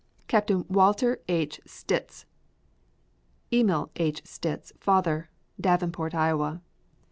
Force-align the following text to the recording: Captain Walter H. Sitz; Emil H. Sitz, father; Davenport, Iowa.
Captain 0.27 0.65
Walter 0.67 1.21
H. 1.27 1.61
Sitz; 1.67 2.25
Emil 3.53 3.91
H. 3.97 4.23
Sitz, 4.25 4.73
father; 4.79 5.29
Davenport, 5.61 6.15
Iowa. 6.15 6.63